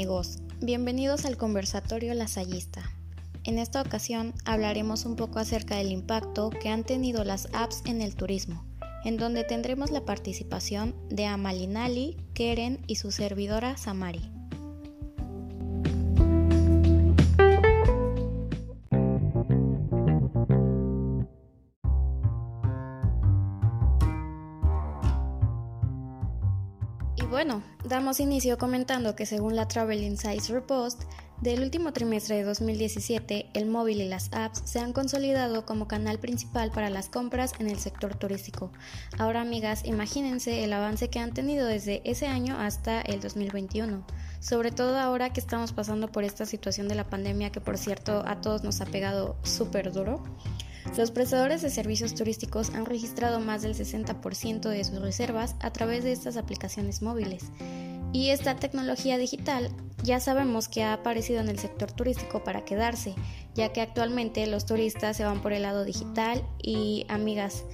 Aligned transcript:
amigos, 0.00 0.38
bienvenidos 0.62 1.26
al 1.26 1.36
conversatorio 1.36 2.14
Lasallista. 2.14 2.90
En 3.44 3.58
esta 3.58 3.82
ocasión 3.82 4.32
hablaremos 4.46 5.04
un 5.04 5.14
poco 5.14 5.38
acerca 5.40 5.76
del 5.76 5.92
impacto 5.92 6.48
que 6.48 6.70
han 6.70 6.84
tenido 6.84 7.22
las 7.22 7.48
apps 7.52 7.82
en 7.84 8.00
el 8.00 8.14
turismo, 8.14 8.64
en 9.04 9.18
donde 9.18 9.44
tendremos 9.44 9.90
la 9.90 10.06
participación 10.06 10.94
de 11.10 11.26
Amalinali, 11.26 12.16
Keren 12.32 12.82
y 12.86 12.96
su 12.96 13.10
servidora 13.10 13.76
Samari. 13.76 14.39
Bueno, 27.30 27.62
damos 27.84 28.18
inicio 28.18 28.58
comentando 28.58 29.14
que 29.14 29.24
según 29.24 29.54
la 29.54 29.68
Travel 29.68 30.02
Insights 30.02 30.48
Repost, 30.48 31.04
del 31.40 31.62
último 31.62 31.92
trimestre 31.92 32.36
de 32.36 32.42
2017, 32.42 33.50
el 33.54 33.66
móvil 33.66 34.00
y 34.00 34.08
las 34.08 34.32
apps 34.32 34.62
se 34.64 34.80
han 34.80 34.92
consolidado 34.92 35.64
como 35.64 35.86
canal 35.86 36.18
principal 36.18 36.72
para 36.72 36.90
las 36.90 37.08
compras 37.08 37.52
en 37.60 37.70
el 37.70 37.78
sector 37.78 38.16
turístico. 38.16 38.72
Ahora, 39.16 39.42
amigas, 39.42 39.84
imagínense 39.84 40.64
el 40.64 40.72
avance 40.72 41.08
que 41.08 41.20
han 41.20 41.32
tenido 41.32 41.66
desde 41.66 42.02
ese 42.04 42.26
año 42.26 42.58
hasta 42.58 43.00
el 43.00 43.20
2021, 43.20 44.04
sobre 44.40 44.72
todo 44.72 44.98
ahora 44.98 45.32
que 45.32 45.40
estamos 45.40 45.72
pasando 45.72 46.10
por 46.10 46.24
esta 46.24 46.46
situación 46.46 46.88
de 46.88 46.96
la 46.96 47.08
pandemia 47.08 47.52
que, 47.52 47.60
por 47.60 47.78
cierto, 47.78 48.24
a 48.26 48.40
todos 48.40 48.64
nos 48.64 48.80
ha 48.80 48.86
pegado 48.86 49.36
súper 49.44 49.92
duro. 49.92 50.22
Los 50.96 51.10
prestadores 51.10 51.62
de 51.62 51.70
servicios 51.70 52.14
turísticos 52.14 52.70
han 52.70 52.86
registrado 52.86 53.40
más 53.40 53.62
del 53.62 53.74
60% 53.74 54.68
de 54.68 54.84
sus 54.84 55.00
reservas 55.00 55.56
a 55.60 55.72
través 55.72 56.04
de 56.04 56.12
estas 56.12 56.36
aplicaciones 56.36 57.02
móviles. 57.02 57.44
Y 58.12 58.30
esta 58.30 58.56
tecnología 58.56 59.18
digital 59.18 59.70
ya 60.02 60.18
sabemos 60.18 60.68
que 60.68 60.82
ha 60.82 60.94
aparecido 60.94 61.40
en 61.40 61.48
el 61.48 61.58
sector 61.58 61.92
turístico 61.92 62.42
para 62.42 62.64
quedarse, 62.64 63.14
ya 63.54 63.72
que 63.72 63.80
actualmente 63.80 64.46
los 64.46 64.66
turistas 64.66 65.16
se 65.16 65.24
van 65.24 65.42
por 65.42 65.52
el 65.52 65.62
lado 65.62 65.84
digital 65.84 66.42
y 66.60 67.06
amigas, 67.08 67.64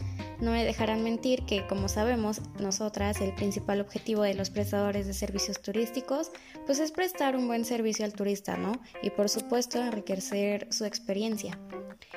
no 0.40 0.50
me 0.50 0.64
dejarán 0.64 1.02
mentir 1.02 1.44
que 1.46 1.66
como 1.66 1.88
sabemos 1.88 2.42
nosotras 2.60 3.20
el 3.20 3.34
principal 3.34 3.80
objetivo 3.80 4.22
de 4.22 4.34
los 4.34 4.50
prestadores 4.50 5.06
de 5.06 5.14
servicios 5.14 5.62
turísticos 5.62 6.30
pues 6.66 6.78
es 6.78 6.92
prestar 6.92 7.36
un 7.36 7.46
buen 7.46 7.64
servicio 7.64 8.04
al 8.04 8.12
turista, 8.12 8.56
¿no? 8.56 8.72
Y 9.02 9.10
por 9.10 9.28
supuesto 9.28 9.80
enriquecer 9.80 10.68
su 10.70 10.84
experiencia. 10.84 11.58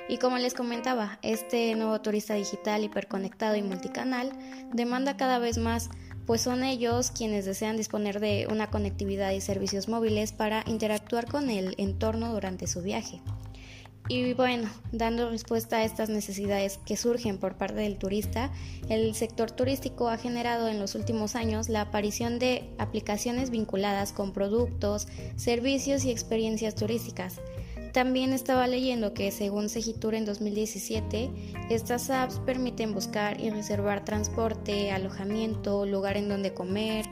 Y 0.09 0.17
como 0.17 0.39
les 0.39 0.55
comentaba, 0.55 1.19
este 1.21 1.75
nuevo 1.75 2.01
turista 2.01 2.33
digital 2.33 2.83
hiperconectado 2.83 3.55
y 3.55 3.61
multicanal 3.61 4.31
demanda 4.73 5.15
cada 5.15 5.37
vez 5.37 5.59
más, 5.59 5.91
pues 6.25 6.41
son 6.41 6.63
ellos 6.63 7.11
quienes 7.11 7.45
desean 7.45 7.77
disponer 7.77 8.19
de 8.19 8.47
una 8.49 8.71
conectividad 8.71 9.31
y 9.31 9.41
servicios 9.41 9.87
móviles 9.87 10.31
para 10.31 10.63
interactuar 10.65 11.27
con 11.27 11.51
el 11.51 11.75
entorno 11.77 12.33
durante 12.33 12.65
su 12.65 12.81
viaje. 12.81 13.21
Y 14.07 14.33
bueno, 14.33 14.67
dando 14.91 15.29
respuesta 15.29 15.77
a 15.77 15.83
estas 15.83 16.09
necesidades 16.09 16.79
que 16.83 16.97
surgen 16.97 17.37
por 17.37 17.57
parte 17.57 17.81
del 17.81 17.99
turista, 17.99 18.51
el 18.89 19.13
sector 19.13 19.51
turístico 19.51 20.09
ha 20.09 20.17
generado 20.17 20.67
en 20.67 20.79
los 20.79 20.95
últimos 20.95 21.35
años 21.35 21.69
la 21.69 21.81
aparición 21.81 22.39
de 22.39 22.67
aplicaciones 22.79 23.51
vinculadas 23.51 24.11
con 24.11 24.33
productos, 24.33 25.07
servicios 25.35 26.03
y 26.05 26.09
experiencias 26.09 26.73
turísticas, 26.73 27.39
también 27.91 28.33
estaba 28.33 28.67
leyendo 28.67 29.13
que 29.13 29.31
según 29.31 29.69
Segitur 29.69 30.15
en 30.15 30.25
2017, 30.25 31.29
estas 31.69 32.09
apps 32.09 32.39
permiten 32.45 32.93
buscar 32.93 33.39
y 33.39 33.49
reservar 33.49 34.05
transporte, 34.05 34.91
alojamiento, 34.91 35.85
lugar 35.85 36.17
en 36.17 36.29
donde 36.29 36.53
comer. 36.53 37.05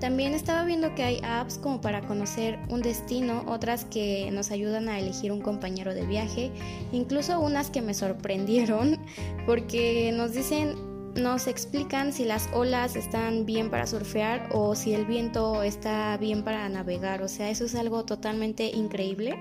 También 0.00 0.34
estaba 0.34 0.64
viendo 0.64 0.94
que 0.94 1.02
hay 1.02 1.20
apps 1.22 1.58
como 1.58 1.80
para 1.80 2.06
conocer 2.06 2.58
un 2.68 2.82
destino, 2.82 3.44
otras 3.46 3.84
que 3.84 4.30
nos 4.32 4.50
ayudan 4.50 4.88
a 4.88 4.98
elegir 4.98 5.32
un 5.32 5.40
compañero 5.40 5.94
de 5.94 6.06
viaje, 6.06 6.50
incluso 6.92 7.40
unas 7.40 7.70
que 7.70 7.80
me 7.80 7.94
sorprendieron 7.94 8.98
porque 9.46 10.12
nos 10.12 10.32
dicen 10.32 10.94
nos 11.14 11.46
explican 11.46 12.12
si 12.12 12.24
las 12.24 12.48
olas 12.52 12.96
están 12.96 13.46
bien 13.46 13.70
para 13.70 13.86
surfear 13.86 14.48
o 14.50 14.74
si 14.74 14.94
el 14.94 15.06
viento 15.06 15.62
está 15.62 16.16
bien 16.16 16.42
para 16.42 16.68
navegar. 16.68 17.22
O 17.22 17.28
sea, 17.28 17.50
eso 17.50 17.66
es 17.66 17.76
algo 17.76 18.04
totalmente 18.04 18.66
increíble 18.66 19.38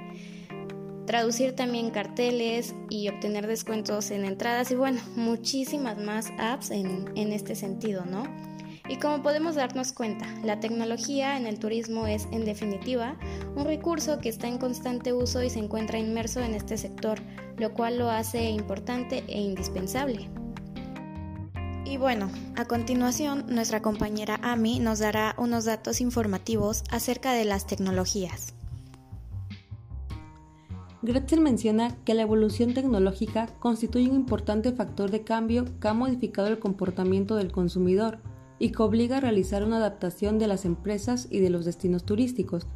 traducir 1.06 1.56
también 1.56 1.90
carteles 1.90 2.74
y 2.90 3.10
obtener 3.10 3.48
descuentos 3.48 4.12
en 4.12 4.26
entradas 4.26 4.72
y 4.72 4.76
bueno, 4.76 5.02
muchísimas 5.16 5.98
más 5.98 6.32
apps 6.40 6.72
en, 6.72 7.08
este 7.16 7.56
sentido, 7.56 8.06
¿no? 8.06 8.24
Y 8.90 8.98
como 8.98 9.24
podemos 9.24 9.56
darnos 9.56 9.94
cuenta, 9.94 10.26
la 10.44 10.60
tecnología 10.60 11.38
en 11.38 11.48
el 11.48 11.58
turismo 11.58 12.06
es 12.06 12.28
en 12.32 12.44
definitiva 12.44 13.18
un 13.56 13.66
recurso 13.66 14.20
que 14.20 14.30
está 14.30 14.48
en 14.48 14.58
constante 14.58 15.14
uso 15.14 15.42
y 15.42 15.50
se 15.50 15.60
encuentra 15.60 16.00
inmerso 16.00 16.42
en 16.42 16.54
este 16.54 16.78
sector, 16.78 17.20
lo 17.58 17.74
cual 17.74 17.98
lo 17.98 18.10
hace 18.10 18.50
importante 18.50 19.24
e 19.28 19.40
indispensable. 19.40 20.30
Y 21.86 21.98
bueno, 21.98 22.30
a 22.56 22.66
continuación 22.66 23.46
nuestra 23.48 23.82
compañera 23.82 24.40
Ami 24.42 24.80
nos 24.80 25.00
dará 25.00 25.36
unos 25.38 25.66
datos 25.66 26.02
informativos 26.02 26.84
acerca 26.90 27.34
de 27.34 27.46
las 27.46 27.68
tecnologías. 27.68 28.54
Gretchen 31.04 31.44
menciona 31.44 31.94
que 32.06 32.14
la 32.14 32.22
evolución 32.22 32.74
tecnológica 32.74 33.48
constituye 33.60 34.10
un 34.10 34.16
importante 34.16 34.72
factor 34.72 35.12
de 35.12 35.26
cambio 35.26 35.66
que 35.82 35.90
ha 35.90 35.94
modificado 35.94 36.48
el 36.48 36.60
comportamiento 36.60 37.36
del 37.36 37.52
consumidor 37.52 38.20
y 38.58 38.72
que 38.72 38.84
obliga 38.84 39.18
a 39.18 39.20
realizar 39.20 39.66
una 39.66 39.78
adaptación 39.78 40.40
de 40.40 40.48
las 40.48 40.64
empresas 40.64 41.28
y 41.30 41.42
de 41.42 41.50
los 41.50 41.66
destinos 41.66 42.06
turísticos, 42.06 42.68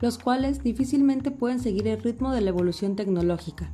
los 0.00 0.18
cuales 0.18 0.64
difícilmente 0.64 1.30
pueden 1.30 1.60
seguir 1.60 1.86
el 1.86 2.02
ritmo 2.02 2.32
de 2.32 2.40
la 2.40 2.48
evolución 2.48 2.96
tecnológica. 2.96 3.72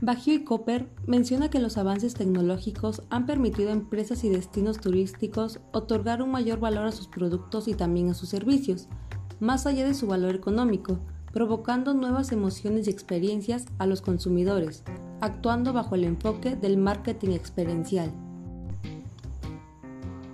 Baggio 0.00 0.34
y 0.34 0.44
Copper 0.44 0.88
menciona 1.08 1.50
que 1.50 1.58
los 1.58 1.76
avances 1.76 2.14
tecnológicos 2.14 3.02
han 3.10 3.26
permitido 3.26 3.70
a 3.70 3.72
empresas 3.72 4.22
y 4.22 4.28
destinos 4.28 4.78
turísticos 4.78 5.58
otorgar 5.72 6.22
un 6.22 6.30
mayor 6.30 6.60
valor 6.60 6.86
a 6.86 6.92
sus 6.92 7.08
productos 7.08 7.66
y 7.66 7.74
también 7.74 8.10
a 8.10 8.14
sus 8.14 8.28
servicios, 8.28 8.86
más 9.40 9.66
allá 9.66 9.84
de 9.84 9.94
su 9.94 10.06
valor 10.06 10.36
económico, 10.36 11.00
provocando 11.32 11.94
nuevas 11.94 12.30
emociones 12.30 12.86
y 12.86 12.90
experiencias 12.90 13.66
a 13.78 13.86
los 13.86 14.02
consumidores, 14.02 14.82
actuando 15.20 15.72
bajo 15.72 15.94
el 15.94 16.04
enfoque 16.04 16.56
del 16.56 16.76
marketing 16.76 17.30
experiencial. 17.30 18.12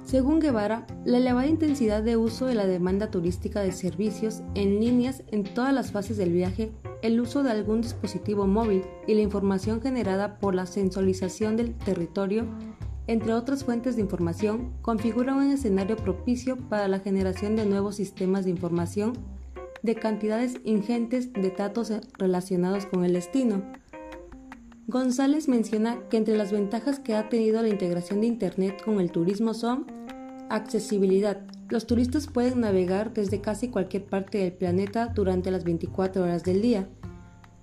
Según 0.04 0.40
Guevara, 0.40 0.86
la 1.04 1.18
elevada 1.18 1.46
intensidad 1.46 2.02
de 2.02 2.16
uso 2.16 2.46
de 2.46 2.54
la 2.54 2.66
demanda 2.66 3.10
turística 3.10 3.60
de 3.60 3.72
servicios 3.72 4.42
en 4.54 4.80
líneas 4.80 5.22
en 5.28 5.44
todas 5.44 5.74
las 5.74 5.92
fases 5.92 6.16
del 6.16 6.32
viaje, 6.32 6.72
el 7.02 7.20
uso 7.20 7.42
de 7.42 7.50
algún 7.50 7.82
dispositivo 7.82 8.46
móvil 8.46 8.84
y 9.06 9.14
la 9.14 9.20
información 9.20 9.82
generada 9.82 10.38
por 10.38 10.54
la 10.54 10.64
sensorización 10.64 11.56
del 11.56 11.74
territorio, 11.74 12.46
entre 13.06 13.34
otras 13.34 13.64
fuentes 13.64 13.96
de 13.96 14.02
información, 14.02 14.72
configura 14.80 15.34
un 15.34 15.50
escenario 15.50 15.96
propicio 15.96 16.56
para 16.56 16.88
la 16.88 17.00
generación 17.00 17.54
de 17.54 17.66
nuevos 17.66 17.96
sistemas 17.96 18.46
de 18.46 18.50
información 18.50 19.12
de 19.82 19.94
cantidades 19.94 20.56
ingentes 20.64 21.32
de 21.32 21.50
datos 21.50 21.92
relacionados 22.18 22.86
con 22.86 23.04
el 23.04 23.12
destino. 23.12 23.62
González 24.86 25.48
menciona 25.48 25.98
que 26.08 26.16
entre 26.16 26.36
las 26.36 26.50
ventajas 26.50 26.98
que 26.98 27.14
ha 27.14 27.28
tenido 27.28 27.60
la 27.60 27.68
integración 27.68 28.22
de 28.22 28.26
Internet 28.26 28.82
con 28.82 29.00
el 29.00 29.12
turismo 29.12 29.52
son 29.52 29.86
accesibilidad. 30.48 31.42
Los 31.68 31.86
turistas 31.86 32.26
pueden 32.26 32.60
navegar 32.60 33.12
desde 33.12 33.42
casi 33.42 33.68
cualquier 33.68 34.06
parte 34.06 34.38
del 34.38 34.52
planeta 34.54 35.08
durante 35.14 35.50
las 35.50 35.64
24 35.64 36.22
horas 36.22 36.42
del 36.42 36.62
día. 36.62 36.88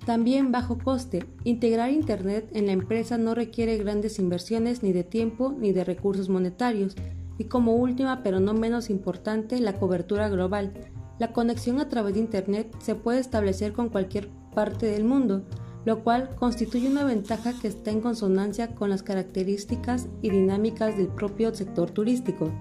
También 0.06 0.52
bajo 0.52 0.78
coste. 0.78 1.26
Integrar 1.44 1.90
Internet 1.90 2.48
en 2.54 2.68
la 2.68 2.74
empresa 2.74 3.18
no 3.18 3.34
requiere 3.34 3.78
grandes 3.78 4.20
inversiones 4.20 4.84
ni 4.84 4.94
de 4.94 5.04
tiempo 5.04 5.56
ni 5.58 5.72
de 5.72 5.84
recursos 5.84 6.30
monetarios. 6.30 6.96
Y 7.40 7.46
como 7.46 7.76
última 7.76 8.22
pero 8.22 8.40
no 8.40 8.54
menos 8.54 8.92
importante, 8.92 9.60
la 9.60 9.80
cobertura 9.80 10.30
global. 10.30 10.74
La 11.18 11.32
conexión 11.32 11.80
a 11.80 11.88
través 11.88 12.16
de 12.16 12.20
Internet 12.20 12.76
se 12.80 12.96
puede 12.96 13.20
establecer 13.20 13.74
con 13.74 13.90
cualquier 13.90 14.30
parte 14.54 14.86
del 14.86 15.06
mundo, 15.06 15.44
lo 15.86 16.04
cual 16.04 16.36
constituye 16.36 16.90
una 16.90 17.04
ventaja 17.04 17.54
que 17.62 17.68
está 17.68 17.92
en 17.92 18.02
consonancia 18.02 18.76
con 18.76 18.90
las 18.90 19.04
características 19.04 20.08
y 20.22 20.30
dinámicas 20.30 20.98
del 20.98 21.08
propio 21.08 21.54
sector 21.54 21.92
turístico. 21.92 22.52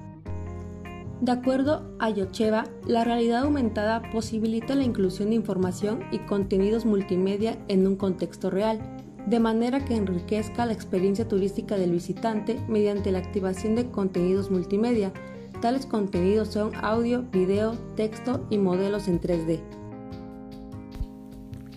De 1.20 1.32
acuerdo 1.32 1.96
a 2.00 2.10
Yocheva, 2.10 2.64
la 2.86 3.02
realidad 3.02 3.44
aumentada 3.44 4.02
posibilita 4.12 4.74
la 4.74 4.84
inclusión 4.84 5.30
de 5.30 5.36
información 5.36 6.00
y 6.12 6.18
contenidos 6.18 6.84
multimedia 6.84 7.56
en 7.68 7.86
un 7.86 7.96
contexto 7.96 8.50
real, 8.50 8.78
de 9.26 9.40
manera 9.40 9.84
que 9.84 9.96
enriquezca 9.96 10.66
la 10.66 10.74
experiencia 10.74 11.26
turística 11.26 11.76
del 11.76 11.92
visitante 11.92 12.60
mediante 12.68 13.10
la 13.10 13.20
activación 13.20 13.74
de 13.74 13.90
contenidos 13.90 14.50
multimedia, 14.50 15.14
Tales 15.64 15.86
contenidos 15.86 16.48
son 16.48 16.74
audio, 16.74 17.22
video, 17.22 17.72
texto 17.96 18.46
y 18.50 18.58
modelos 18.58 19.08
en 19.08 19.18
3D. 19.18 19.60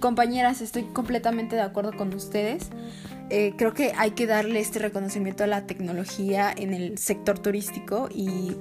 Compañeras, 0.01 0.59
estoy 0.59 0.83
completamente 0.83 1.55
de 1.55 1.61
acuerdo 1.61 1.93
con 1.95 2.13
ustedes. 2.13 2.67
Eh, 3.29 3.53
creo 3.55 3.73
que 3.73 3.93
hay 3.95 4.11
que 4.11 4.27
darle 4.27 4.59
este 4.59 4.79
reconocimiento 4.79 5.45
a 5.45 5.47
la 5.47 5.67
tecnología 5.67 6.53
en 6.53 6.73
el 6.73 6.97
sector 6.97 7.39
turístico 7.39 8.09
y 8.13 8.57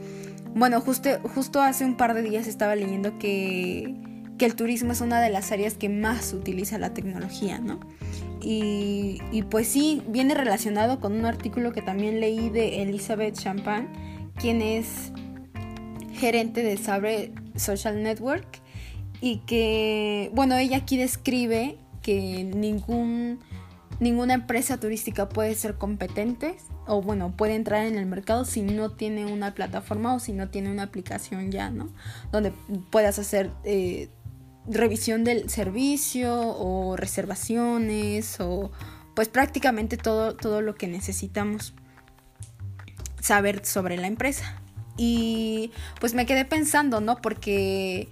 bueno, 0.54 0.80
justo, 0.80 1.10
justo 1.34 1.60
hace 1.60 1.84
un 1.84 1.96
par 1.96 2.14
de 2.14 2.22
días 2.22 2.46
estaba 2.46 2.76
leyendo 2.76 3.18
que, 3.18 3.96
que 4.38 4.46
el 4.46 4.54
turismo 4.54 4.92
es 4.92 5.00
una 5.00 5.20
de 5.20 5.30
las 5.30 5.50
áreas 5.50 5.74
que 5.74 5.88
más 5.88 6.34
utiliza 6.34 6.78
la 6.78 6.94
tecnología, 6.94 7.58
¿no? 7.58 7.80
Y, 8.40 9.20
y, 9.32 9.42
pues 9.42 9.66
sí, 9.66 10.04
viene 10.06 10.34
relacionado 10.34 11.00
con 11.00 11.14
un 11.14 11.24
artículo 11.24 11.72
que 11.72 11.82
también 11.82 12.20
leí 12.20 12.48
de 12.48 12.82
Elizabeth 12.82 13.34
Champagne, 13.34 13.88
quien 14.36 14.62
es 14.62 15.12
gerente 16.12 16.62
de 16.62 16.76
Sabre 16.76 17.32
Social 17.56 18.02
Network 18.02 18.60
y 19.20 19.38
que, 19.38 20.30
bueno, 20.34 20.56
ella 20.56 20.78
aquí 20.78 20.96
describe 20.96 21.78
que 22.02 22.44
ningún, 22.44 23.40
ninguna 24.00 24.34
empresa 24.34 24.78
turística 24.78 25.28
puede 25.28 25.54
ser 25.54 25.76
competente 25.76 26.56
o 26.86 27.02
bueno, 27.02 27.34
puede 27.36 27.54
entrar 27.54 27.86
en 27.86 27.96
el 27.96 28.06
mercado 28.06 28.44
si 28.44 28.62
no 28.62 28.92
tiene 28.92 29.26
una 29.26 29.54
plataforma 29.54 30.14
o 30.14 30.20
si 30.20 30.32
no 30.32 30.48
tiene 30.48 30.70
una 30.70 30.84
aplicación 30.84 31.50
ya, 31.50 31.70
¿no? 31.70 31.88
Donde 32.30 32.52
puedas 32.90 33.18
hacer 33.18 33.50
eh, 33.64 34.08
revisión 34.68 35.24
del 35.24 35.50
servicio 35.50 36.34
o 36.34 36.96
reservaciones 36.96 38.38
o 38.40 38.70
pues 39.14 39.28
prácticamente 39.28 39.96
todo, 39.96 40.36
todo 40.36 40.60
lo 40.60 40.74
que 40.74 40.88
necesitamos 40.88 41.74
saber 43.26 43.64
sobre 43.64 43.96
la 43.96 44.06
empresa. 44.06 44.60
Y 44.96 45.72
pues 46.00 46.14
me 46.14 46.26
quedé 46.26 46.44
pensando, 46.44 47.00
¿no? 47.00 47.16
Porque 47.16 48.08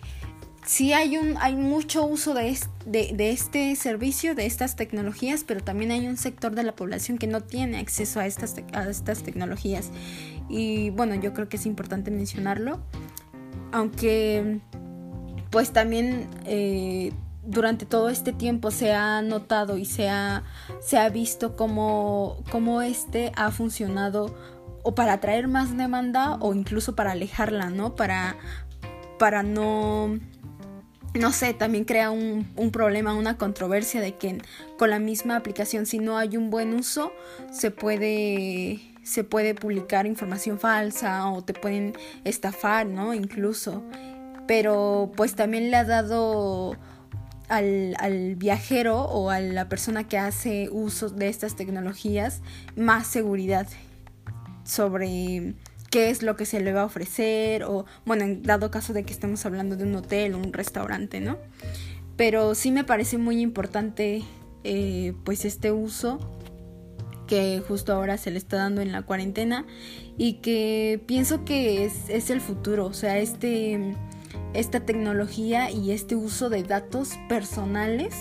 sí 0.66 0.92
hay, 0.92 1.16
un, 1.16 1.36
hay 1.38 1.54
mucho 1.54 2.04
uso 2.04 2.34
de, 2.34 2.58
de, 2.84 3.30
este 3.30 3.74
servicio, 3.76 4.34
de 4.34 4.46
estas 4.46 4.76
tecnologías, 4.76 5.44
pero 5.44 5.62
también 5.62 5.92
hay 5.92 6.06
un 6.06 6.16
sector 6.16 6.54
de 6.54 6.64
la 6.64 6.74
población 6.74 7.16
que 7.16 7.26
no 7.26 7.42
tiene 7.42 7.78
acceso 7.78 8.20
a 8.20 8.26
estas, 8.26 8.56
a 8.72 8.88
estas 8.90 9.22
tecnologías. 9.22 9.90
Y 10.48 10.90
bueno, 10.90 11.14
yo 11.14 11.32
creo 11.32 11.48
que 11.48 11.56
es 11.56 11.66
importante 11.66 12.10
mencionarlo, 12.10 12.80
aunque 13.72 14.60
pues 15.50 15.72
también 15.72 16.28
eh, 16.44 17.12
durante 17.44 17.86
todo 17.86 18.08
este 18.08 18.32
tiempo 18.32 18.70
se 18.70 18.92
ha 18.92 19.22
notado 19.22 19.78
y 19.78 19.84
se 19.84 20.08
ha, 20.08 20.42
se 20.80 20.98
ha 20.98 21.08
visto 21.08 21.56
cómo, 21.56 22.42
cómo 22.50 22.82
este 22.82 23.32
ha 23.36 23.50
funcionado 23.50 24.34
o 24.84 24.94
para 24.94 25.14
atraer 25.14 25.48
más 25.48 25.76
demanda 25.76 26.36
o 26.40 26.54
incluso 26.54 26.94
para 26.94 27.12
alejarla, 27.12 27.70
¿no? 27.70 27.96
Para, 27.96 28.36
para 29.18 29.42
no 29.42 30.20
no 31.14 31.30
sé, 31.30 31.54
también 31.54 31.84
crea 31.84 32.10
un, 32.10 32.44
problema, 32.72 33.14
una 33.14 33.38
controversia 33.38 34.00
de 34.00 34.16
que 34.16 34.38
con 34.76 34.90
la 34.90 34.98
misma 34.98 35.36
aplicación, 35.36 35.86
si 35.86 35.98
no 35.98 36.18
hay 36.18 36.36
un 36.36 36.50
buen 36.50 36.74
uso, 36.74 37.12
se 37.52 37.70
puede, 37.70 38.80
se 39.04 39.22
puede 39.22 39.54
publicar 39.54 40.06
información 40.06 40.58
falsa 40.58 41.28
o 41.30 41.42
te 41.42 41.54
pueden 41.54 41.94
estafar, 42.24 42.86
¿no? 42.86 43.14
Incluso. 43.14 43.84
Pero 44.48 45.12
pues 45.16 45.36
también 45.36 45.70
le 45.70 45.76
ha 45.76 45.84
dado 45.84 46.76
al, 47.48 47.94
al 48.00 48.34
viajero 48.34 49.02
o 49.02 49.30
a 49.30 49.38
la 49.38 49.68
persona 49.68 50.08
que 50.08 50.18
hace 50.18 50.68
uso 50.70 51.10
de 51.10 51.28
estas 51.28 51.54
tecnologías 51.54 52.42
más 52.74 53.06
seguridad 53.06 53.68
sobre 54.64 55.54
qué 55.90 56.10
es 56.10 56.22
lo 56.22 56.36
que 56.36 56.46
se 56.46 56.60
le 56.60 56.72
va 56.72 56.82
a 56.82 56.86
ofrecer 56.86 57.64
o, 57.64 57.86
bueno, 58.04 58.24
en 58.24 58.42
dado 58.42 58.70
caso 58.70 58.92
de 58.92 59.04
que 59.04 59.12
estemos 59.12 59.46
hablando 59.46 59.76
de 59.76 59.84
un 59.84 59.94
hotel 59.94 60.34
o 60.34 60.38
un 60.38 60.52
restaurante, 60.52 61.20
¿no? 61.20 61.38
Pero 62.16 62.54
sí 62.54 62.70
me 62.70 62.84
parece 62.84 63.18
muy 63.18 63.40
importante 63.40 64.22
eh, 64.64 65.14
pues 65.24 65.44
este 65.44 65.72
uso 65.72 66.18
que 67.26 67.62
justo 67.66 67.92
ahora 67.92 68.18
se 68.18 68.30
le 68.30 68.38
está 68.38 68.56
dando 68.56 68.80
en 68.80 68.92
la 68.92 69.02
cuarentena 69.02 69.66
y 70.18 70.34
que 70.34 71.02
pienso 71.06 71.44
que 71.44 71.84
es, 71.84 72.08
es 72.08 72.30
el 72.30 72.40
futuro, 72.40 72.86
o 72.86 72.92
sea, 72.92 73.18
este, 73.18 73.94
esta 74.52 74.80
tecnología 74.80 75.70
y 75.70 75.92
este 75.92 76.16
uso 76.16 76.50
de 76.50 76.62
datos 76.62 77.12
personales 77.28 78.14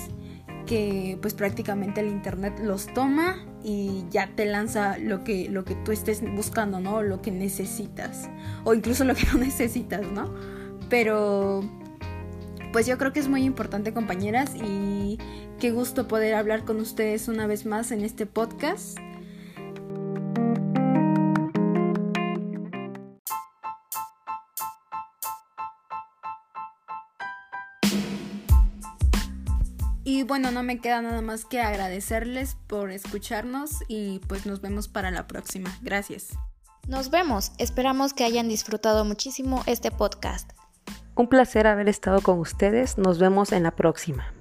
que 0.66 1.18
pues 1.22 1.34
prácticamente 1.34 2.02
el 2.02 2.08
internet 2.08 2.60
los 2.62 2.88
toma 2.94 3.46
y 3.64 4.06
ya 4.10 4.30
te 4.36 4.46
lanza 4.46 4.98
lo 4.98 5.24
que, 5.24 5.50
lo 5.50 5.64
que 5.64 5.76
tú 5.76 5.92
estés 5.92 6.22
buscando, 6.36 6.80
¿no? 6.80 7.02
Lo 7.02 7.22
que 7.22 7.32
necesitas. 7.32 8.30
O 8.64 8.74
incluso 8.74 9.06
lo 9.06 9.16
que 9.16 9.26
no 9.34 9.40
necesitas, 9.40 10.06
¿no? 10.12 10.34
Pero 10.90 11.62
pues 12.72 12.88
yo 12.88 12.98
creo 12.98 13.14
que 13.14 13.20
es 13.20 13.28
muy 13.28 13.44
importante 13.44 13.94
compañeras 13.94 14.52
y 14.56 15.20
qué 15.60 15.72
gusto 15.72 16.08
poder 16.08 16.34
hablar 16.34 16.66
con 16.66 16.80
ustedes 16.80 17.28
una 17.28 17.48
vez 17.48 17.66
más 17.66 17.92
en 17.92 18.04
este 18.04 18.26
podcast. 18.26 18.98
Bueno, 30.34 30.50
no 30.50 30.64
me 30.64 30.80
queda 30.80 31.00
nada 31.00 31.22
más 31.22 31.46
que 31.46 31.62
agradecerles 31.62 32.58
por 32.66 32.90
escucharnos 32.90 33.84
y 33.88 34.18
pues 34.28 34.48
nos 34.48 34.62
vemos 34.62 34.88
para 34.88 35.12
la 35.12 35.28
próxima. 35.28 35.70
Gracias. 35.84 36.30
Nos 36.88 37.12
vemos. 37.12 37.52
Esperamos 37.60 38.16
que 38.16 38.24
hayan 38.24 38.50
disfrutado 38.50 39.06
muchísimo 39.06 39.62
este 39.68 39.92
podcast. 39.92 40.50
Un 41.14 41.28
placer 41.28 41.68
haber 41.68 41.88
estado 41.88 42.22
con 42.22 42.40
ustedes. 42.40 42.98
Nos 42.98 43.20
vemos 43.20 43.52
en 43.52 43.62
la 43.62 43.76
próxima. 43.76 44.34